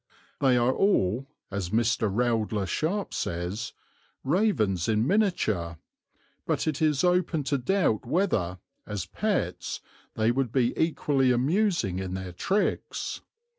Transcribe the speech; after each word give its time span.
They 0.39 0.57
are 0.57 0.73
all, 0.73 1.27
as 1.51 1.69
Mr. 1.69 2.09
Rowdler 2.11 2.65
Sharpe 2.65 3.13
says, 3.13 3.73
ravens 4.23 4.89
in 4.89 5.05
miniature, 5.05 5.77
but 6.47 6.65
it 6.65 6.81
is 6.81 7.03
open 7.03 7.43
to 7.43 7.59
doubt 7.59 8.07
whether, 8.07 8.57
as 8.87 9.05
pets, 9.05 9.79
they 10.15 10.31
would 10.31 10.51
be 10.51 10.73
equally 10.75 11.31
amusing 11.31 11.99
in 11.99 12.15
their 12.15 12.31
tricks. 12.31 13.21